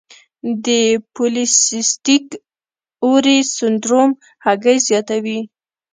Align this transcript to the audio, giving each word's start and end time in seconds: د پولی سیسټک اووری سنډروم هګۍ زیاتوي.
د 0.65 0.67
پولی 1.13 1.45
سیسټک 1.65 2.25
اووری 3.03 3.37
سنډروم 3.55 4.09
هګۍ 4.45 4.77
زیاتوي. 4.87 5.39